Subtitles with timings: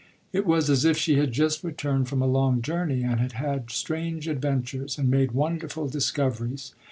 [0.33, 3.69] It was as if she had just returned from a long journey and had had
[3.69, 6.73] strange adventures and made wonderful discoveries.